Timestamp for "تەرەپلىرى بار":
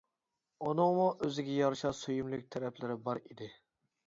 2.57-3.23